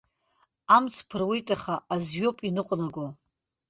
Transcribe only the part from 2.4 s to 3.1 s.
иныҟәнаго.